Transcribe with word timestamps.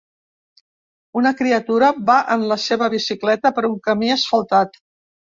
Una 1.19 1.31
criatura 1.41 1.89
va 2.07 2.15
en 2.35 2.45
la 2.51 2.57
seva 2.63 2.87
bicicleta 2.93 3.51
per 3.59 3.65
un 3.69 3.75
camí 3.89 4.09
asfaltat. 4.15 4.81